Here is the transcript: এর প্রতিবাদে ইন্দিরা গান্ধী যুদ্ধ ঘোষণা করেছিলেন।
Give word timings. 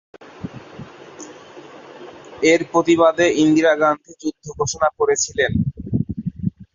এর 2.43 2.61
প্রতিবাদে 2.71 3.25
ইন্দিরা 3.43 3.73
গান্ধী 3.81 4.11
যুদ্ধ 4.21 4.45
ঘোষণা 4.59 4.89
করেছিলেন। 4.99 5.51